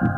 [0.00, 0.08] Samedi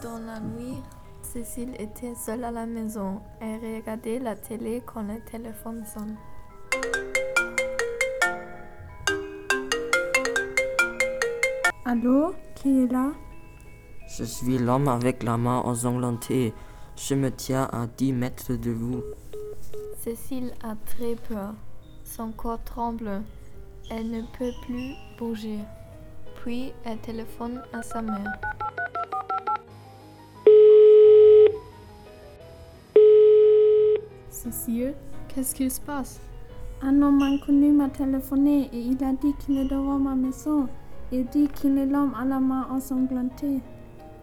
[0.00, 0.80] dans la nuit,
[1.22, 6.16] Cécile était seule à la maison et regardait la télé quand le téléphone sonne.
[11.84, 13.10] Allô Qui est là?
[14.08, 16.54] Je suis l'homme avec la main ensanglantée.
[16.96, 19.02] Je me tiens à 10 mètres de vous.
[19.98, 21.52] Cécile a très peur.
[22.04, 23.22] Son corps tremble.
[23.90, 25.58] Elle ne peut plus bouger.
[26.36, 28.32] Puis elle téléphone à sa mère.
[34.30, 34.94] Cécile,
[35.28, 36.18] qu'est-ce qu'il se passe?
[36.80, 40.66] Un homme inconnu m'a téléphoné et il a dit qu'il est devant ma maison.
[41.12, 43.60] Il dit qu'il est l'homme à la main ensanglantée.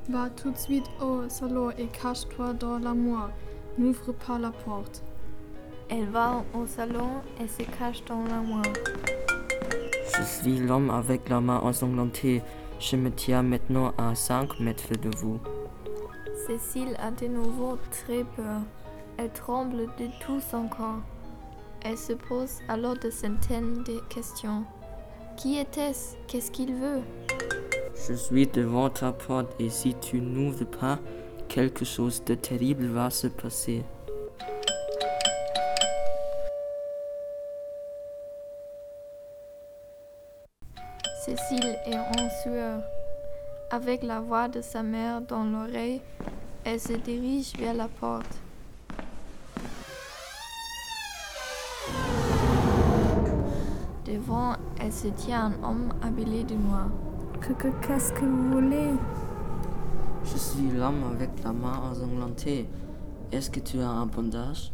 [0.08, 3.32] Va tout de suite au salon et cache-toi dans l'armoire.
[3.80, 5.04] N'ouvre pas la porte.
[5.90, 7.10] Elle va au salon
[7.42, 8.64] et se cache dans l'armoire.
[10.16, 12.44] Je suis l'homme avec la main ensanglantée.
[12.80, 15.40] Je me tiens maintenant à 5 mètres de vous.
[16.46, 18.62] Cécile a de nouveau très peur.
[19.18, 21.02] Elle tremble de tout son corps.
[21.84, 24.66] Elle se pose alors de centaines de questions.
[25.36, 26.16] Qui était-ce?
[26.28, 27.02] Qu'est-ce qu'il veut?
[28.08, 31.00] Je suis devant ta porte et si tu n'ouvres pas,
[31.48, 33.84] quelque chose de terrible va se passer.
[41.26, 42.84] Cécile est en sueur.
[43.72, 46.00] Avec la voix de sa mère dans l'oreille,
[46.64, 48.38] elle se dirige vers la porte.
[54.06, 56.90] Devant, elle se tient un homme habillé de noir.
[57.48, 58.92] Que- que- Qu'est-ce que vous voulez?
[60.24, 62.68] Je suis l'homme avec la main ensanglantée.
[63.32, 64.72] Est-ce que tu as un bandage